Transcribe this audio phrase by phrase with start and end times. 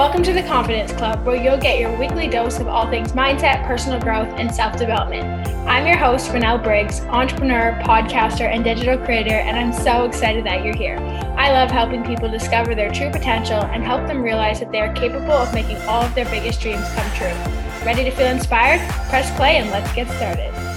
[0.00, 3.66] Welcome to the Confidence Club, where you'll get your weekly dose of all things mindset,
[3.66, 5.46] personal growth, and self development.
[5.68, 10.64] I'm your host, Renelle Briggs, entrepreneur, podcaster, and digital creator, and I'm so excited that
[10.64, 10.96] you're here.
[11.36, 14.94] I love helping people discover their true potential and help them realize that they are
[14.94, 17.84] capable of making all of their biggest dreams come true.
[17.84, 18.80] Ready to feel inspired?
[19.10, 20.69] Press play and let's get started.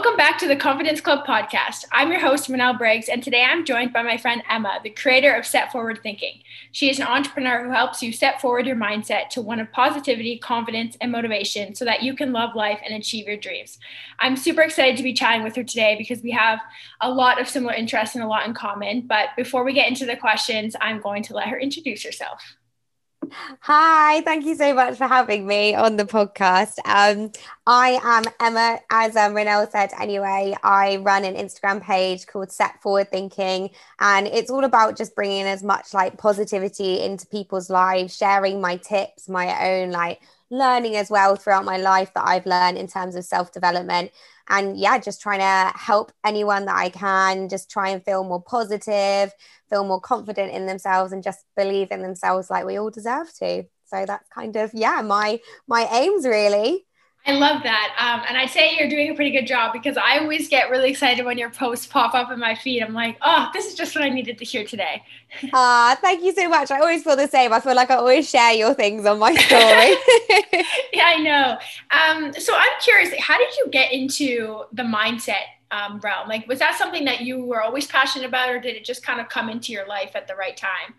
[0.00, 1.84] Welcome back to the Confidence Club podcast.
[1.92, 5.34] I'm your host, Renelle Briggs, and today I'm joined by my friend Emma, the creator
[5.34, 6.40] of Set Forward Thinking.
[6.72, 10.38] She is an entrepreneur who helps you set forward your mindset to one of positivity,
[10.38, 13.78] confidence, and motivation so that you can love life and achieve your dreams.
[14.20, 16.60] I'm super excited to be chatting with her today because we have
[17.02, 19.02] a lot of similar interests and a lot in common.
[19.02, 22.56] But before we get into the questions, I'm going to let her introduce herself.
[23.32, 26.78] Hi, thank you so much for having me on the podcast.
[26.84, 27.30] Um,
[27.66, 30.54] I am Emma, as um, Renelle said anyway.
[30.64, 35.44] I run an Instagram page called Set Forward Thinking, and it's all about just bringing
[35.44, 41.10] as much like positivity into people's lives, sharing my tips, my own like learning as
[41.10, 44.10] well throughout my life that I've learned in terms of self development.
[44.50, 48.42] And yeah, just trying to help anyone that I can, just try and feel more
[48.42, 49.32] positive,
[49.70, 53.64] feel more confident in themselves, and just believe in themselves like we all deserve to.
[53.86, 56.86] So that's kind of yeah, my my aims really.
[57.26, 57.94] I love that.
[57.98, 60.90] Um, and I'd say you're doing a pretty good job because I always get really
[60.90, 62.82] excited when your posts pop up in my feed.
[62.82, 65.02] I'm like, oh, this is just what I needed to hear today.
[65.52, 66.72] Ah, thank you so much.
[66.72, 67.52] I always feel the same.
[67.52, 69.62] I feel like I always share your things on my story.
[70.92, 71.58] yeah, I know.
[71.92, 76.28] Um, so I'm curious, how did you get into the mindset um, realm?
[76.28, 79.20] Like, was that something that you were always passionate about, or did it just kind
[79.20, 80.94] of come into your life at the right time?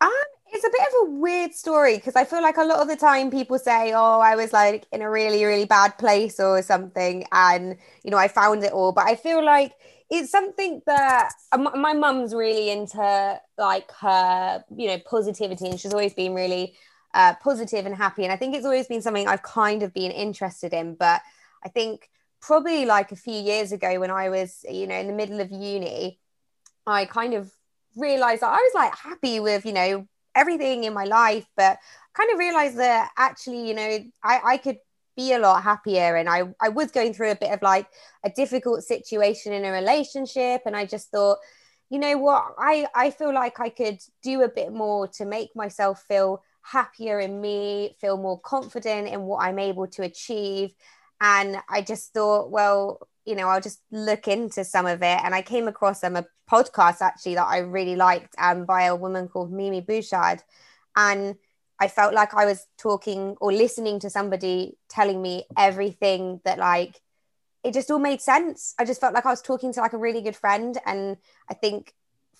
[0.00, 0.10] Um,
[0.52, 2.96] it's a bit of a weird story because I feel like a lot of the
[2.96, 7.24] time people say, "Oh, I was like in a really, really bad place or something,"
[7.32, 8.92] and you know, I found it all.
[8.92, 9.72] But I feel like
[10.10, 15.92] it's something that uh, my mum's really into, like her, you know, positivity, and she's
[15.92, 16.74] always been really
[17.14, 18.24] uh, positive and happy.
[18.24, 20.94] And I think it's always been something I've kind of been interested in.
[20.94, 21.20] But
[21.64, 22.08] I think
[22.40, 25.50] probably like a few years ago when I was, you know, in the middle of
[25.50, 26.18] uni,
[26.86, 27.52] I kind of
[27.96, 31.78] realized that I was like happy with, you know, everything in my life, but
[32.14, 34.78] kind of realized that actually, you know, I, I could
[35.16, 36.16] be a lot happier.
[36.16, 37.88] And I, I was going through a bit of like
[38.24, 40.62] a difficult situation in a relationship.
[40.64, 41.38] And I just thought,
[41.90, 45.50] you know what, I, I feel like I could do a bit more to make
[45.56, 50.72] myself feel happier in me, feel more confident in what I'm able to achieve.
[51.20, 55.20] And I just thought, well, you know, I'll just look into some of it.
[55.22, 58.96] And I came across um, a podcast actually that I really liked um, by a
[58.96, 60.42] woman called Mimi Bouchard.
[60.96, 61.36] And
[61.78, 67.00] I felt like I was talking or listening to somebody telling me everything that like
[67.62, 68.74] it just all made sense.
[68.78, 70.78] I just felt like I was talking to like a really good friend.
[70.86, 71.18] And
[71.50, 71.92] I think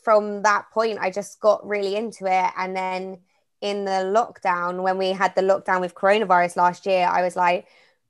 [0.03, 2.51] from that point, I just got really into it.
[2.57, 3.19] And then
[3.61, 7.67] in the lockdown, when we had the lockdown with coronavirus last year, I was like,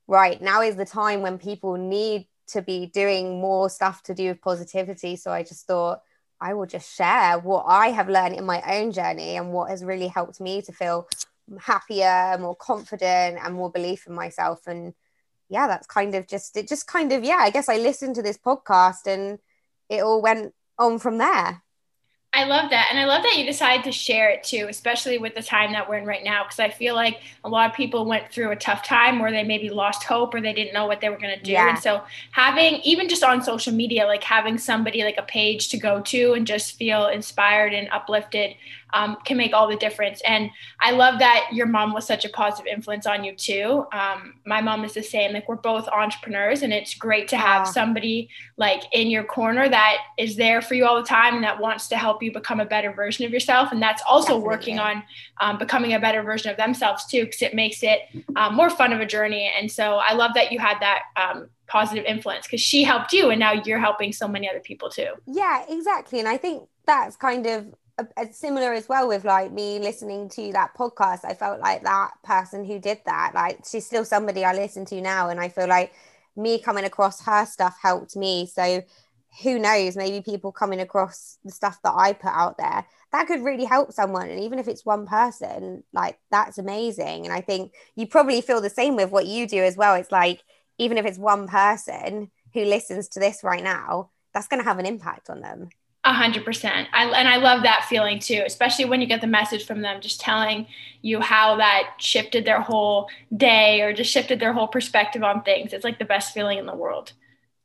[0.07, 4.27] right, now is the time when people need to be doing more stuff to do
[4.29, 5.15] with positivity.
[5.15, 6.01] So I just thought
[6.41, 9.83] I will just share what I have learned in my own journey and what has
[9.83, 11.07] really helped me to feel
[11.59, 14.67] happier, more confident, and more belief in myself.
[14.67, 14.93] And
[15.49, 18.21] yeah, that's kind of just it, just kind of, yeah, I guess I listened to
[18.21, 19.39] this podcast and
[19.89, 21.63] it all went on from there.
[22.31, 22.89] I love that.
[22.91, 25.89] And I love that you decided to share it too, especially with the time that
[25.89, 26.43] we're in right now.
[26.43, 29.43] Because I feel like a lot of people went through a tough time where they
[29.43, 31.53] maybe lost hope or they didn't know what they were going to do.
[31.53, 31.69] Yeah.
[31.69, 35.77] And so, having, even just on social media, like having somebody like a page to
[35.77, 38.55] go to and just feel inspired and uplifted
[38.93, 40.21] um, can make all the difference.
[40.25, 43.85] And I love that your mom was such a positive influence on you too.
[43.91, 45.33] Um, my mom is the same.
[45.33, 49.97] Like we're both entrepreneurs, and it's great to have somebody like in your corner that
[50.17, 52.65] is there for you all the time and that wants to help you become a
[52.65, 53.71] better version of yourself.
[53.71, 54.47] And that's also Definitely.
[54.47, 55.03] working on
[55.41, 58.01] um, becoming a better version of themselves too, because it makes it
[58.35, 59.51] um, more fun of a journey.
[59.57, 63.29] And so I love that you had that um, positive influence because she helped you
[63.29, 65.09] and now you're helping so many other people too.
[65.25, 66.19] Yeah, exactly.
[66.19, 67.67] And I think that's kind of
[68.31, 71.21] similar as well with like me listening to that podcast.
[71.23, 75.01] I felt like that person who did that like she's still somebody i listen to
[75.01, 75.93] now and i feel like
[76.35, 78.45] me coming across her stuff helped me.
[78.45, 78.83] So
[79.43, 79.95] who knows?
[79.95, 83.91] Maybe people coming across the stuff that i put out there that could really help
[83.91, 84.29] someone.
[84.29, 87.25] And even if it's one person like that's amazing.
[87.25, 89.95] And i think you probably feel the same with what you do as well.
[89.95, 90.43] It's like
[90.77, 94.79] even if it's one person who listens to this right now that's going to have
[94.79, 95.69] an impact on them
[96.03, 96.87] a hundred percent.
[96.93, 100.01] I And I love that feeling too, especially when you get the message from them,
[100.01, 100.67] just telling
[101.01, 105.73] you how that shifted their whole day or just shifted their whole perspective on things.
[105.73, 107.13] It's like the best feeling in the world.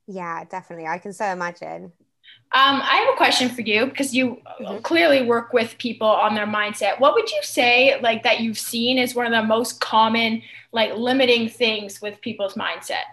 [0.07, 0.87] Yeah, definitely.
[0.87, 1.93] I can so imagine.
[2.53, 4.79] Um, I have a question for you because you mm-hmm.
[4.83, 7.01] clearly work with people on their mindset.
[7.01, 10.95] What would you say, like, that you've seen is one of the most common, like,
[10.95, 13.07] limiting things with people's mindset?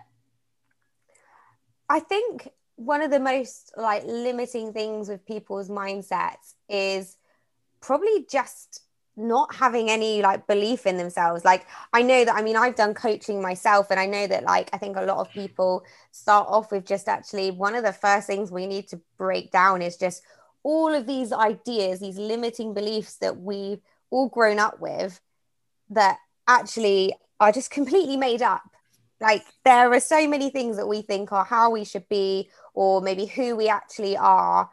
[1.90, 2.50] I think
[2.86, 7.18] one of the most, like, limiting things with people's mindsets is
[7.82, 8.82] probably just
[9.18, 11.44] not having any like belief in themselves.
[11.44, 14.70] Like i know that i mean i've done coaching myself and i know that like
[14.72, 18.26] i think a lot of people start off with just actually one of the first
[18.26, 20.24] things we need to break down is just
[20.64, 23.82] all of these ideas these limiting beliefs that we've
[24.12, 25.20] all grown up with
[25.90, 26.18] that
[26.48, 28.62] actually are just completely made up.
[29.20, 33.02] Like there are so many things that we think are how we should be or
[33.02, 34.70] maybe who we actually are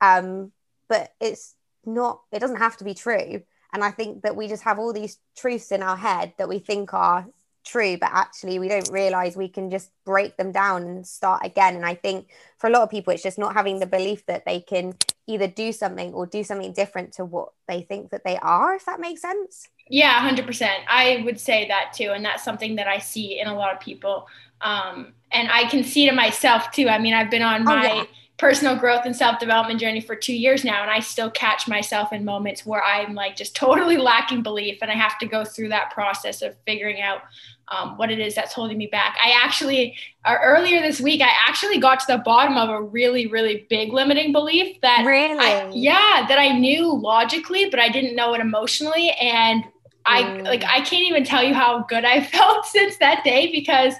[0.00, 0.52] um
[0.88, 1.54] but it's
[1.84, 3.42] not it doesn't have to be true
[3.72, 6.58] and I think that we just have all these truths in our head that we
[6.58, 7.26] think are
[7.64, 11.76] true, but actually we don't realize we can just break them down and start again.
[11.76, 14.44] And I think for a lot of people, it's just not having the belief that
[14.44, 14.94] they can
[15.26, 18.86] either do something or do something different to what they think that they are, if
[18.86, 19.68] that makes sense.
[19.88, 20.68] Yeah, 100%.
[20.88, 22.10] I would say that too.
[22.12, 24.26] And that's something that I see in a lot of people.
[24.60, 26.88] Um, and I can see to myself too.
[26.88, 27.90] I mean, I've been on oh, my.
[27.90, 28.04] Oh, yeah
[28.40, 32.10] personal growth and self development journey for two years now, and I still catch myself
[32.10, 35.68] in moments where I'm like just totally lacking belief, and I have to go through
[35.68, 37.20] that process of figuring out
[37.68, 39.16] um, what it is that's holding me back.
[39.22, 39.94] I actually,
[40.24, 43.92] uh, earlier this week, I actually got to the bottom of a really, really big
[43.92, 48.40] limiting belief that, really, I, yeah, that I knew logically, but I didn't know it
[48.40, 49.64] emotionally, and
[50.06, 50.44] I mm.
[50.44, 53.94] like I can't even tell you how good I felt since that day because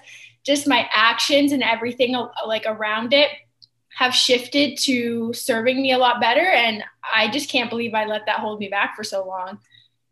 [0.44, 3.30] just my actions and everything uh, like around it
[3.96, 6.40] have shifted to serving me a lot better.
[6.40, 6.82] And
[7.14, 9.58] I just can't believe I let that hold me back for so long.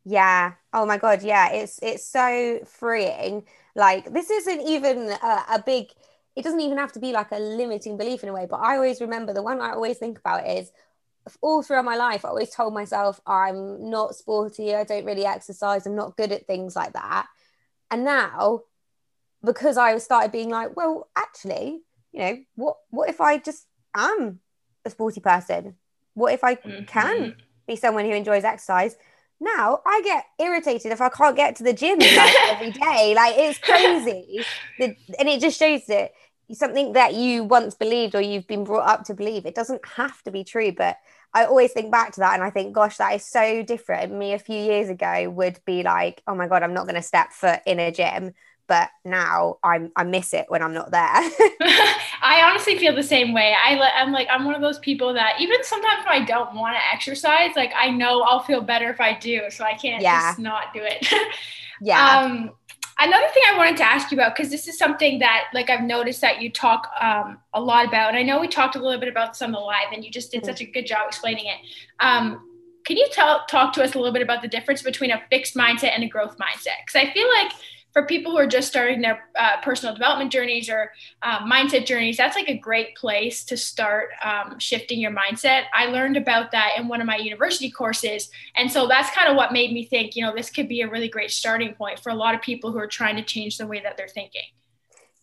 [0.04, 0.52] Yeah.
[0.72, 1.22] Oh my God.
[1.22, 1.52] Yeah.
[1.52, 3.44] It's, it's so freeing.
[3.74, 5.90] Like this isn't even a, a big,
[6.36, 8.76] it doesn't even have to be like a limiting belief in a way, but I
[8.76, 10.70] always remember the one I always think about is
[11.40, 15.86] all throughout my life, I always told myself I'm not sporty, I don't really exercise,
[15.86, 17.26] I'm not good at things like that.
[17.90, 18.62] And now,
[19.44, 21.80] because I started being like, well, actually,
[22.12, 24.40] you know, what what if I just am
[24.84, 25.76] a sporty person?
[26.14, 26.84] What if I mm-hmm.
[26.84, 27.36] can
[27.66, 28.96] be someone who enjoys exercise?
[29.40, 33.12] Now I get irritated if I can't get to the gym like every day.
[33.14, 34.44] Like it's crazy.
[34.78, 36.12] the, and it just shows that
[36.52, 40.22] something that you once believed or you've been brought up to believe, it doesn't have
[40.22, 40.72] to be true.
[40.72, 40.96] But
[41.34, 44.12] I always think back to that and I think, gosh, that is so different.
[44.12, 47.02] Me a few years ago would be like, oh my God, I'm not going to
[47.02, 48.32] step foot in a gym
[48.68, 51.00] but now I'm I miss it when I'm not there.
[52.22, 53.54] I honestly feel the same way.
[53.54, 56.76] I I'm like I'm one of those people that even sometimes when I don't want
[56.76, 60.30] to exercise, like I know I'll feel better if I do, so I can't yeah.
[60.30, 61.08] just not do it.
[61.80, 62.18] yeah.
[62.18, 62.50] Um,
[63.00, 65.82] another thing I wanted to ask you about because this is something that like I've
[65.82, 69.00] noticed that you talk um, a lot about, and I know we talked a little
[69.00, 70.50] bit about some of the live, and you just did mm-hmm.
[70.50, 71.58] such a good job explaining it.
[72.00, 72.44] Um,
[72.84, 75.54] can you tell talk to us a little bit about the difference between a fixed
[75.54, 76.78] mindset and a growth mindset?
[76.84, 77.52] Because I feel like
[77.98, 80.92] for people who are just starting their uh, personal development journeys or
[81.22, 85.64] uh, mindset journeys, that's like a great place to start um, shifting your mindset.
[85.74, 88.30] I learned about that in one of my university courses.
[88.54, 90.88] And so that's kind of what made me think, you know, this could be a
[90.88, 93.66] really great starting point for a lot of people who are trying to change the
[93.66, 94.42] way that they're thinking.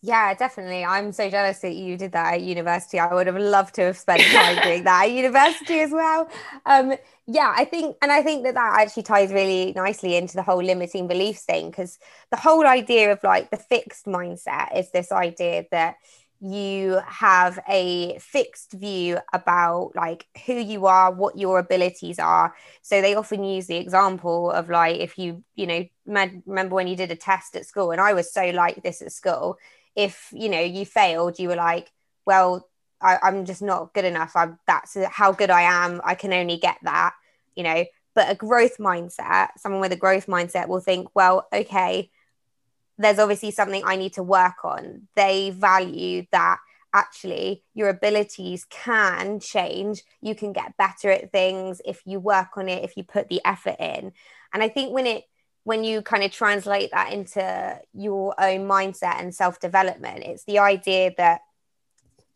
[0.06, 0.84] Yeah, definitely.
[0.84, 3.00] I'm so jealous that you did that at university.
[3.00, 6.28] I would have loved to have spent time doing that at university as well.
[6.64, 6.94] Um,
[7.26, 10.62] yeah, I think, and I think that that actually ties really nicely into the whole
[10.62, 11.98] limiting beliefs thing because
[12.30, 15.96] the whole idea of like the fixed mindset is this idea that
[16.38, 23.00] you have a fixed view about like who you are what your abilities are so
[23.00, 27.10] they often use the example of like if you you know remember when you did
[27.10, 29.56] a test at school and i was so like this at school
[29.96, 31.90] if you know you failed you were like
[32.26, 32.68] well
[33.00, 34.32] I, am just not good enough.
[34.34, 36.00] I'm that's how good i am.
[36.04, 37.14] I can only get that
[37.54, 37.84] you know.
[38.14, 42.10] But a growth mindset someone with a growth mindset will think well okay
[42.98, 45.08] there's obviously something i need to work on.
[45.16, 46.58] They value that
[46.94, 50.02] actually your abilities can change.
[50.22, 53.42] You can get better at things if you work on it if you put the
[53.44, 54.12] effort in.
[54.54, 55.24] And i think when it
[55.66, 60.60] when you kind of translate that into your own mindset and self development, it's the
[60.60, 61.40] idea that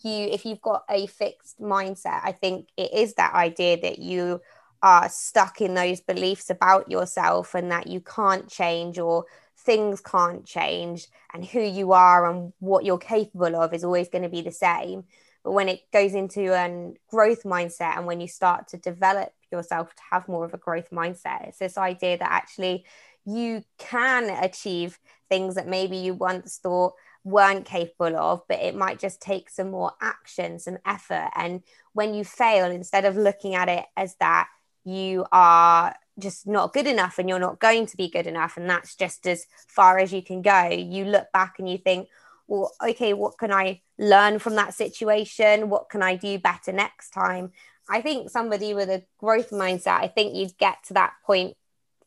[0.00, 4.40] you, if you've got a fixed mindset, I think it is that idea that you
[4.82, 9.26] are stuck in those beliefs about yourself and that you can't change or
[9.58, 14.24] things can't change and who you are and what you're capable of is always going
[14.24, 15.04] to be the same.
[15.42, 19.94] But when it goes into a growth mindset and when you start to develop yourself
[19.94, 22.84] to have more of a growth mindset, it's this idea that actually
[23.24, 26.94] you can achieve things that maybe you once thought
[27.24, 31.30] weren't capable of, but it might just take some more action, some effort.
[31.36, 34.48] And when you fail, instead of looking at it as that
[34.84, 38.68] you are just not good enough and you're not going to be good enough, and
[38.68, 42.08] that's just as far as you can go, you look back and you think,
[42.50, 45.70] well, okay, what can I learn from that situation?
[45.70, 47.52] What can I do better next time?
[47.88, 51.56] I think somebody with a growth mindset, I think you'd get to that point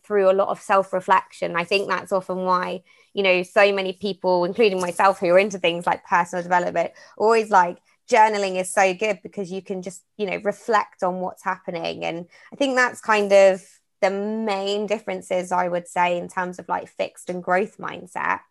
[0.03, 1.55] through a lot of self reflection.
[1.55, 2.83] I think that's often why,
[3.13, 7.49] you know, so many people, including myself, who are into things like personal development, always
[7.49, 7.77] like
[8.11, 12.03] journaling is so good because you can just, you know, reflect on what's happening.
[12.03, 13.63] And I think that's kind of
[14.01, 18.41] the main differences, I would say, in terms of like fixed and growth mindset.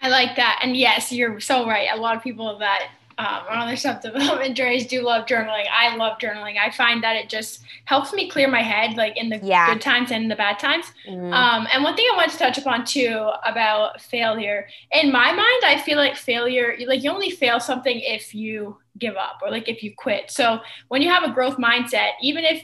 [0.00, 0.60] I like that.
[0.62, 1.88] And yes, you're so right.
[1.92, 2.88] A lot of people that
[3.18, 5.64] um, on their self development journeys do love journaling.
[5.72, 6.56] I love journaling.
[6.56, 9.72] I find that it just helps me clear my head, like in the yeah.
[9.72, 10.86] good times and in the bad times.
[11.08, 11.32] Mm.
[11.32, 15.62] Um, and one thing I want to touch upon too about failure, in my mind,
[15.64, 19.68] I feel like failure, like you only fail something if you give up or like
[19.68, 20.30] if you quit.
[20.30, 22.62] So when you have a growth mindset, even if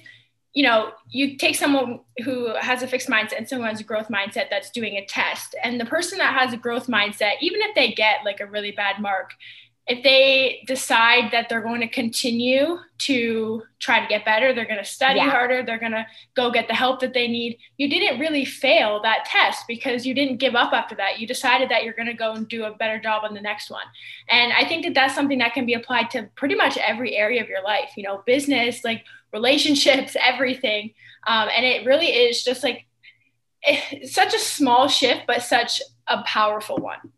[0.55, 4.09] you know, you take someone who has a fixed mindset and someone has a growth
[4.09, 5.57] mindset that's doing a test.
[5.65, 8.71] And the person that has a growth mindset, even if they get like a really
[8.71, 9.33] bad mark,
[9.87, 14.79] if they decide that they're going to continue to try to get better, they're going
[14.79, 15.29] to study yeah.
[15.29, 17.59] harder, they're going to go get the help that they need.
[17.77, 21.21] You didn't really fail that test because you didn't give up after that.
[21.21, 23.71] You decided that you're going to go and do a better job on the next
[23.71, 23.85] one.
[24.31, 27.43] And I think that that's something that can be applied to pretty much every area
[27.43, 30.95] of your life, you know, business, like relationships, everything.
[31.27, 32.87] Um, and it really is just like
[34.07, 37.13] such a small shift, but such a powerful one.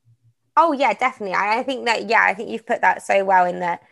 [0.56, 1.34] Oh yeah, definitely.
[1.34, 3.82] I, I think that yeah, I think you've put that so well in that.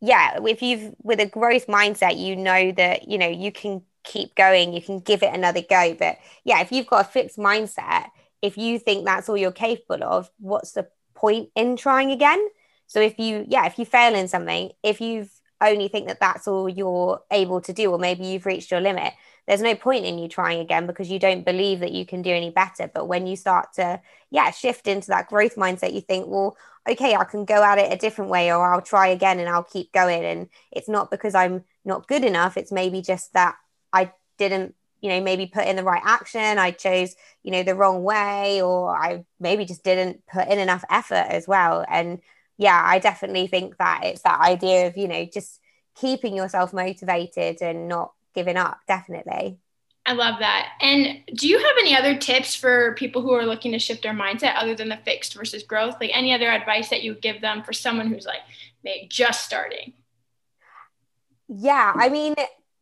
[0.00, 4.34] Yeah, if you've with a growth mindset, you know that you know you can keep
[4.36, 5.94] going, you can give it another go.
[5.98, 8.10] But yeah, if you've got a fixed mindset,
[8.42, 12.48] if you think that's all you're capable of, what's the point in trying again?
[12.88, 16.48] So if you yeah, if you fail in something, if you've only think that that's
[16.48, 19.12] all you're able to do, or maybe you've reached your limit,
[19.46, 22.30] there's no point in you trying again because you don't believe that you can do
[22.30, 22.90] any better.
[22.92, 24.00] But when you start to,
[24.30, 26.56] yeah, shift into that growth mindset, you think, well,
[26.88, 29.64] okay, I can go at it a different way, or I'll try again and I'll
[29.64, 30.24] keep going.
[30.24, 33.56] And it's not because I'm not good enough, it's maybe just that
[33.92, 37.74] I didn't you know maybe put in the right action i chose you know the
[37.74, 42.20] wrong way or i maybe just didn't put in enough effort as well and
[42.60, 45.58] yeah, I definitely think that it's that idea of, you know, just
[45.98, 49.58] keeping yourself motivated and not giving up, definitely.
[50.04, 50.72] I love that.
[50.82, 54.12] And do you have any other tips for people who are looking to shift their
[54.12, 55.96] mindset other than the fixed versus growth?
[56.02, 58.42] Like any other advice that you would give them for someone who's like
[58.84, 59.94] maybe just starting?
[61.48, 62.34] Yeah, I mean,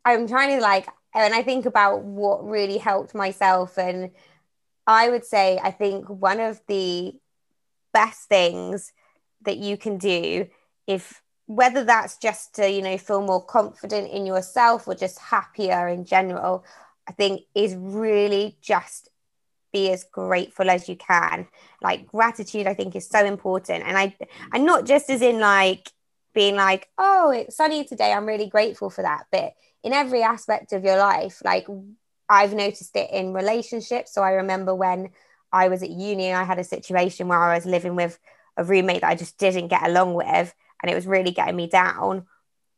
[0.04, 3.78] I'm trying to like, and I think about what really helped myself.
[3.78, 4.10] And
[4.88, 7.14] I would say, I think one of the
[7.92, 8.92] best things
[9.48, 10.46] that you can do
[10.86, 15.88] if whether that's just to you know feel more confident in yourself or just happier
[15.88, 16.64] in general
[17.08, 19.08] i think is really just
[19.72, 21.46] be as grateful as you can.
[21.82, 23.84] Like gratitude i think is so important.
[23.84, 24.14] And i
[24.52, 25.90] and not just as in like
[26.34, 29.26] being like oh it's sunny today i'm really grateful for that.
[29.30, 31.66] But in every aspect of your life like
[32.28, 34.12] i've noticed it in relationships.
[34.12, 35.10] So i remember when
[35.52, 38.18] i was at uni i had a situation where i was living with
[38.58, 41.68] a roommate that I just didn't get along with and it was really getting me
[41.68, 42.26] down.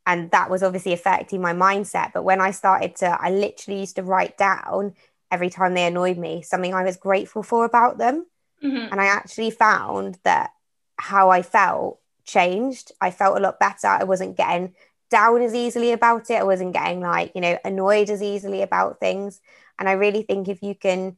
[0.06, 2.12] And that was obviously affecting my mindset.
[2.12, 4.94] But when I started to I literally used to write down
[5.30, 8.26] every time they annoyed me something I was grateful for about them.
[8.62, 8.92] Mm-hmm.
[8.92, 10.50] and I actually found that
[10.98, 12.92] how I felt changed.
[13.00, 13.86] I felt a lot better.
[13.86, 14.74] I wasn't getting
[15.08, 16.34] down as easily about it.
[16.34, 19.40] I wasn't getting like you know annoyed as easily about things.
[19.78, 21.16] And I really think if you can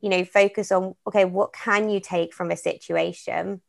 [0.00, 3.60] you know focus on okay what can you take from a situation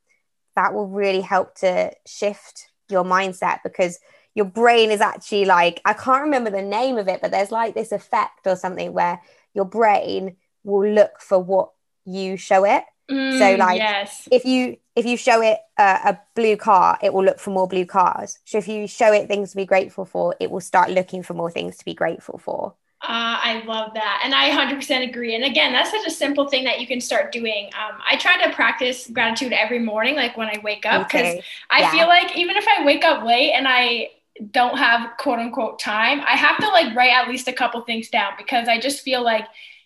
[0.58, 4.00] that will really help to shift your mindset because
[4.34, 7.76] your brain is actually like I can't remember the name of it, but there's like
[7.76, 9.22] this effect or something where
[9.54, 11.70] your brain will look for what
[12.06, 12.84] you show it.
[13.10, 14.28] Mm, so like yes.
[14.32, 17.86] if you if you show it a blue car, it will look for more blue
[17.86, 18.40] cars.
[18.44, 21.36] So if you show it things to be grateful for, it will start looking for
[21.36, 22.74] more things to be grateful for.
[23.08, 24.22] Uh, I love that.
[24.26, 25.34] And I 100% agree.
[25.34, 27.68] And again, that's such a simple thing that you can start doing.
[27.68, 31.44] Um, I try to practice gratitude every morning, like when I wake up, because okay.
[31.70, 31.92] I yeah.
[31.92, 34.10] feel like even if I wake up late and I
[34.52, 38.10] don't have quote unquote time, I have to like write at least a couple things
[38.10, 39.46] down because I just feel like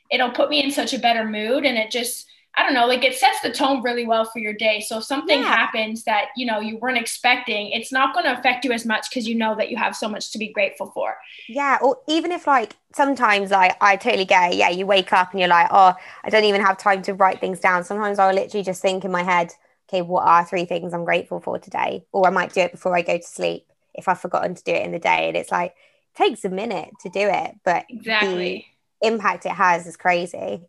[0.10, 3.06] it'll put me in such a better mood and it just I don't know, like
[3.06, 4.82] it sets the tone really well for your day.
[4.82, 5.46] So if something yeah.
[5.46, 9.10] happens that, you know, you weren't expecting, it's not going to affect you as much
[9.10, 11.16] because you know that you have so much to be grateful for.
[11.48, 11.78] Yeah.
[11.82, 14.58] Or even if like sometimes like I totally get it.
[14.58, 14.70] Yeah.
[14.70, 15.94] You wake up and you're like, oh,
[16.24, 17.86] I don't even have time to write things down.
[17.86, 19.54] Sometimes I'll literally just think in my head,
[19.88, 22.06] okay, what are three things I'm grateful for today?
[22.12, 24.74] Or I might do it before I go to sleep if I've forgotten to do
[24.74, 25.30] it in the day.
[25.30, 28.68] And it's like, it takes a minute to do it, but exactly
[29.02, 30.64] the impact it has is crazy.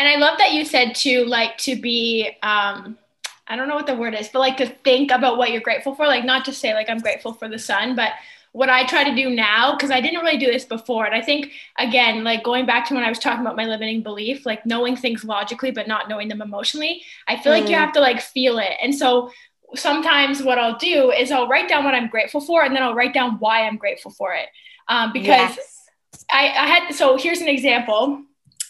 [0.00, 2.96] And I love that you said to like to be um
[3.46, 5.94] I don't know what the word is, but like to think about what you're grateful
[5.94, 8.12] for, like not to say like I'm grateful for the sun, but
[8.52, 11.04] what I try to do now, because I didn't really do this before.
[11.04, 14.02] And I think, again, like going back to when I was talking about my limiting
[14.02, 17.60] belief, like knowing things logically, but not knowing them emotionally, I feel mm.
[17.60, 17.80] like you mm.
[17.80, 18.72] have to like feel it.
[18.82, 19.30] And so
[19.74, 22.94] sometimes what I'll do is I'll write down what I'm grateful for and then I'll
[22.94, 24.48] write down why I'm grateful for it.
[24.88, 25.84] Um, because yes.
[26.32, 28.24] I, I had, so here's an example.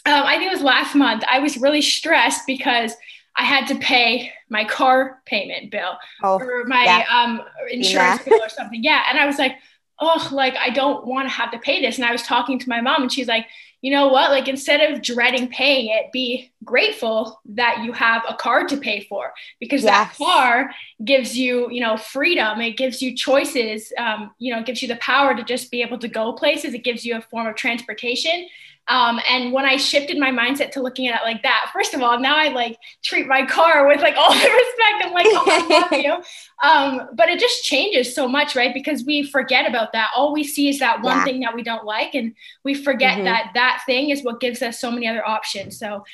[0.07, 1.25] Um, I think it was last month.
[1.29, 2.95] I was really stressed because
[3.37, 7.05] I had to pay my car payment bill oh, or my yeah.
[7.11, 8.31] um, insurance yeah.
[8.33, 8.83] bill or something.
[8.83, 9.05] Yeah.
[9.09, 9.57] And I was like,
[9.99, 11.97] oh, like I don't want to have to pay this.
[11.97, 13.47] And I was talking to my mom and she's like,
[13.83, 14.31] you know what?
[14.31, 19.07] Like instead of dreading paying it, be grateful that you have a card to pay
[19.09, 20.19] for because yes.
[20.19, 20.71] that car
[21.03, 22.61] gives you, you know, freedom.
[22.61, 23.91] It gives you choices.
[23.97, 26.75] Um, you know, it gives you the power to just be able to go places.
[26.75, 28.49] It gives you a form of transportation.
[28.89, 32.03] Um, and when I shifted my mindset to looking at it like that, first of
[32.03, 35.05] all, now I like treat my car with like all the respect.
[35.05, 36.69] I'm like, oh, I love you.
[36.69, 38.75] Um, but it just changes so much, right?
[38.75, 40.11] Because we forget about that.
[40.17, 41.25] All we see is that one yeah.
[41.25, 42.35] thing that we don't like, and
[42.65, 43.25] we forget mm-hmm.
[43.25, 45.79] that that thing is what gives us so many other options.
[45.79, 46.05] So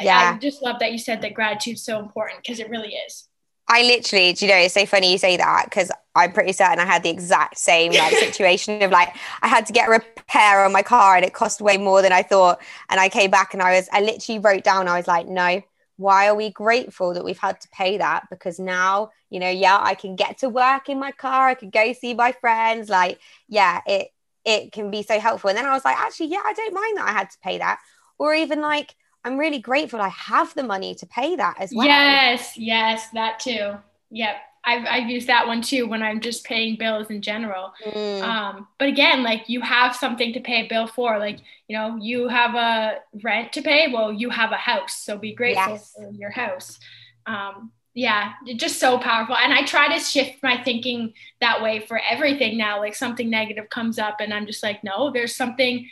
[0.00, 0.30] yeah.
[0.32, 2.94] I, I just love that you said that gratitude is so important because it really
[3.06, 3.28] is.
[3.72, 6.78] I literally, do you know, it's so funny you say that because I'm pretty certain
[6.78, 10.62] I had the exact same like situation of like I had to get a repair
[10.66, 12.60] on my car and it cost way more than I thought.
[12.90, 15.62] And I came back and I was, I literally wrote down, I was like, no,
[15.96, 18.28] why are we grateful that we've had to pay that?
[18.28, 21.70] Because now, you know, yeah, I can get to work in my car, I can
[21.70, 22.90] go see my friends.
[22.90, 24.08] Like, yeah, it
[24.44, 25.48] it can be so helpful.
[25.48, 27.56] And then I was like, actually, yeah, I don't mind that I had to pay
[27.56, 27.78] that.
[28.18, 31.86] Or even like I'm really grateful I have the money to pay that as well.
[31.86, 33.74] Yes, yes, that too.
[34.10, 34.36] Yep.
[34.64, 37.72] I've, I've used that one too when I'm just paying bills in general.
[37.84, 38.22] Mm.
[38.22, 41.18] Um, but again, like you have something to pay a bill for.
[41.18, 43.92] Like, you know, you have a rent to pay.
[43.92, 44.94] Well, you have a house.
[44.94, 45.92] So be grateful yes.
[45.96, 46.78] for your house.
[47.26, 49.36] Um, yeah, just so powerful.
[49.36, 52.78] And I try to shift my thinking that way for everything now.
[52.78, 55.88] Like something negative comes up and I'm just like, no, there's something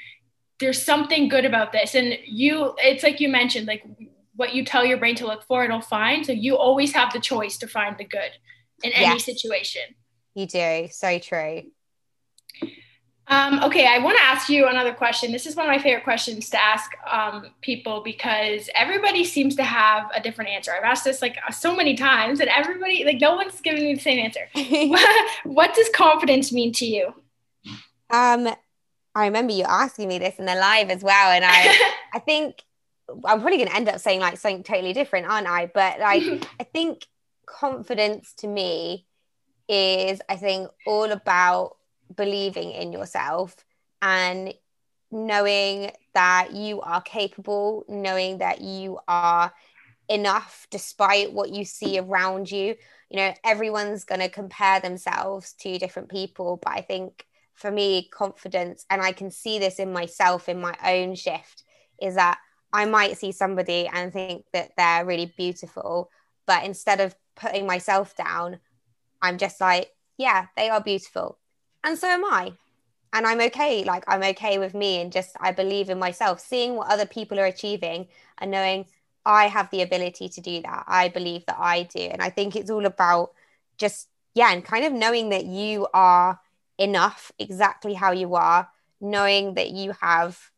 [0.60, 3.82] there's something good about this and you it's like you mentioned like
[4.36, 7.20] what you tell your brain to look for it'll find so you always have the
[7.20, 8.30] choice to find the good
[8.82, 9.82] in any yes, situation
[10.34, 11.62] you do so true
[13.30, 15.30] um, okay, I want to ask you another question.
[15.30, 19.62] This is one of my favorite questions to ask um, people because everybody seems to
[19.62, 20.72] have a different answer.
[20.72, 24.00] I've asked this like so many times, and everybody, like, no one's giving me the
[24.00, 24.48] same answer.
[25.44, 27.14] what does confidence mean to you?
[28.10, 28.48] Um,
[29.14, 32.62] I remember you asking me this in the live as well, and I I think
[33.08, 35.66] I'm probably going to end up saying like something totally different, aren't I?
[35.66, 36.22] But like
[36.60, 37.06] I think
[37.46, 39.06] confidence to me
[39.68, 41.76] is I think all about
[42.14, 43.56] believing in yourself
[44.02, 44.54] and
[45.10, 49.52] knowing that you are capable, knowing that you are
[50.08, 52.74] enough despite what you see around you.
[53.10, 57.26] You know, everyone's going to compare themselves to different people, but I think
[57.60, 61.62] for me confidence and i can see this in myself in my own shift
[62.00, 62.38] is that
[62.72, 66.10] i might see somebody and think that they're really beautiful
[66.46, 68.58] but instead of putting myself down
[69.22, 71.38] i'm just like yeah they are beautiful.
[71.82, 72.52] And so am i.
[73.12, 76.40] And i'm okay like i'm okay with me and just i believe in myself.
[76.40, 78.86] Seeing what other people are achieving and knowing
[79.24, 80.84] i have the ability to do that.
[80.86, 82.00] I believe that i do.
[82.00, 83.32] And i think it's all about
[83.78, 86.38] just yeah and kind of knowing that you are
[86.80, 88.68] enough exactly how you are,
[89.00, 90.50] knowing that you have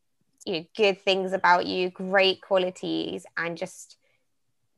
[0.46, 3.96] you know, good things about you, great qualities, and just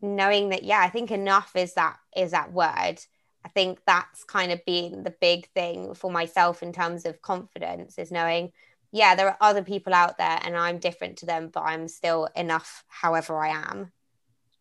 [0.00, 2.96] knowing that, yeah, I think enough is that is that word.
[3.44, 7.98] I think that's kind of been the big thing for myself in terms of confidence
[7.98, 8.52] is knowing,
[8.90, 12.28] yeah, there are other people out there and I'm different to them, but I'm still
[12.34, 13.92] enough however I am.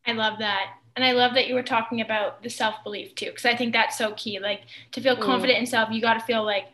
[0.06, 0.74] I love that.
[0.96, 3.74] And I love that you were talking about the self belief too, because I think
[3.74, 4.40] that's so key.
[4.40, 4.62] Like
[4.92, 5.22] to feel mm.
[5.22, 5.62] confident mm.
[5.62, 6.68] in self, you got to feel like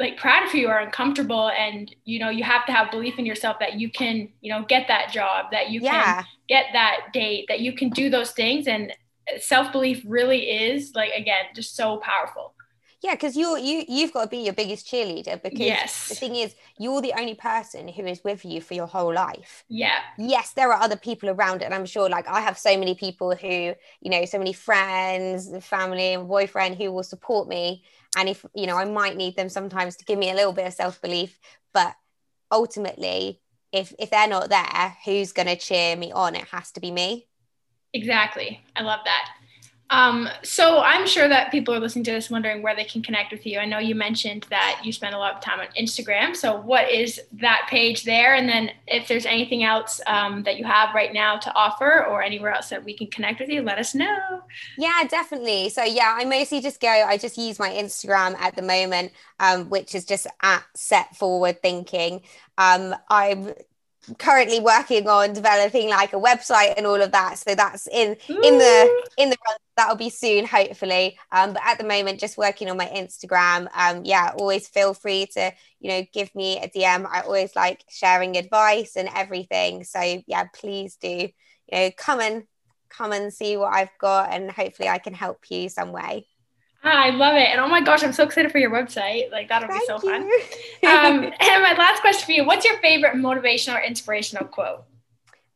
[0.00, 3.18] like proud of who you are uncomfortable and you know you have to have belief
[3.18, 6.16] in yourself that you can you know get that job that you yeah.
[6.16, 8.92] can get that date that you can do those things and
[9.38, 12.54] self-belief really is like again just so powerful
[13.04, 16.08] yeah because you're you you've got to be your biggest cheerleader because yes.
[16.08, 19.64] the thing is you're the only person who is with you for your whole life.
[19.68, 19.98] Yeah.
[20.18, 23.34] Yes there are other people around and i'm sure like i have so many people
[23.36, 27.84] who you know so many friends family and boyfriend who will support me
[28.16, 30.66] and if you know i might need them sometimes to give me a little bit
[30.66, 31.38] of self-belief
[31.72, 31.94] but
[32.50, 33.40] ultimately
[33.74, 36.34] if if they're not there who's going to cheer me on?
[36.34, 37.26] It has to be me.
[37.92, 38.62] Exactly.
[38.76, 39.28] I love that
[39.94, 43.30] Um, so I'm sure that people are listening to this wondering where they can connect
[43.30, 43.60] with you.
[43.60, 46.34] I know you mentioned that you spend a lot of time on Instagram.
[46.34, 48.34] So what is that page there?
[48.34, 52.24] And then if there's anything else um, that you have right now to offer or
[52.24, 54.42] anywhere else that we can connect with you, let us know.
[54.76, 55.68] Yeah, definitely.
[55.68, 59.70] So yeah, I mostly just go, I just use my Instagram at the moment, um,
[59.70, 62.22] which is just at set forward thinking.
[62.58, 63.54] Um, I'm
[64.18, 67.38] currently working on developing like a website and all of that.
[67.38, 69.56] So that's in in the in the run.
[69.76, 71.18] That'll be soon hopefully.
[71.32, 73.68] Um but at the moment just working on my instagram.
[73.74, 77.84] Um yeah always feel free to you know give me a dm i always like
[77.88, 79.84] sharing advice and everything.
[79.84, 81.28] So yeah please do you
[81.72, 82.44] know come and
[82.90, 86.26] come and see what i've got and hopefully i can help you some way
[86.84, 87.48] I love it.
[87.48, 89.30] And oh my gosh, I'm so excited for your website.
[89.30, 90.22] Like that'll Thank be so fun.
[90.22, 94.84] um, and my last question for you, what's your favorite motivational or inspirational quote?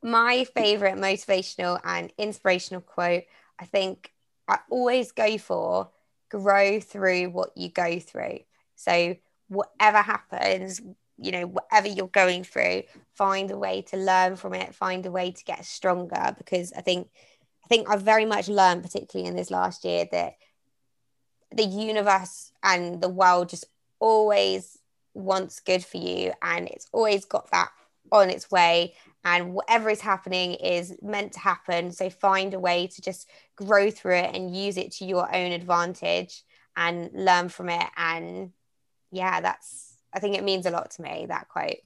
[0.03, 3.25] My favorite motivational and inspirational quote,
[3.59, 4.13] I think
[4.47, 5.91] I always go for
[6.31, 8.41] grow through what you go through.
[8.77, 9.17] So
[9.49, 10.81] whatever happens,
[11.19, 15.11] you know, whatever you're going through, find a way to learn from it, find a
[15.11, 17.09] way to get stronger because I think
[17.65, 20.35] I think I've very much learned, particularly in this last year, that
[21.55, 23.67] the universe and the world just
[24.01, 24.79] always
[25.15, 27.71] wants good for you and it's always got that
[28.13, 31.91] on its way and whatever is happening is meant to happen.
[31.91, 35.53] So find a way to just grow through it and use it to your own
[35.53, 36.45] advantage
[36.77, 37.87] and learn from it.
[37.97, 38.53] And
[39.11, 41.77] yeah that's i think it means a lot to me that quote.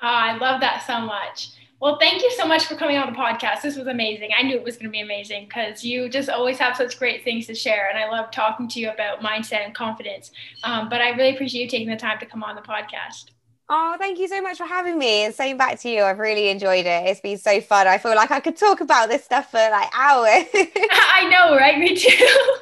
[0.00, 1.50] Oh, i love that so much
[1.82, 3.60] well, thank you so much for coming on the podcast.
[3.60, 4.30] This was amazing.
[4.38, 7.24] I knew it was going to be amazing because you just always have such great
[7.24, 7.90] things to share.
[7.90, 10.30] And I love talking to you about mindset and confidence.
[10.62, 13.30] Um, but I really appreciate you taking the time to come on the podcast.
[13.68, 15.24] Oh, thank you so much for having me.
[15.24, 16.04] And same back to you.
[16.04, 17.08] I've really enjoyed it.
[17.08, 17.88] It's been so fun.
[17.88, 20.46] I feel like I could talk about this stuff for like hours.
[20.54, 21.80] I know, right?
[21.80, 22.56] Me too.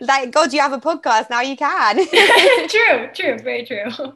[0.00, 1.28] like, God, you have a podcast.
[1.28, 2.06] Now you can.
[2.68, 4.14] true, true, very true.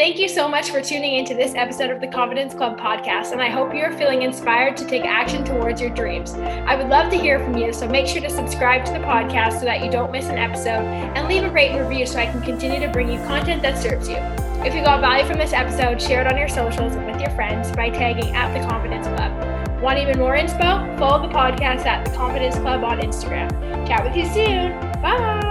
[0.00, 3.42] Thank you so much for tuning into this episode of the Confidence Club podcast, and
[3.42, 6.32] I hope you're feeling inspired to take action towards your dreams.
[6.32, 9.58] I would love to hear from you, so make sure to subscribe to the podcast
[9.58, 12.24] so that you don't miss an episode, and leave a rate and review so I
[12.24, 14.16] can continue to bring you content that serves you.
[14.64, 17.30] If you got value from this episode, share it on your socials and with your
[17.32, 19.82] friends by tagging at the Confidence Club.
[19.82, 20.98] Want even more inspo?
[20.98, 23.50] Follow the podcast at the Confidence Club on Instagram.
[23.86, 24.80] Chat with you soon.
[25.02, 25.49] Bye.